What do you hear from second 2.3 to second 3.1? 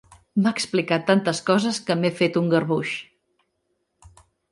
un garbuix.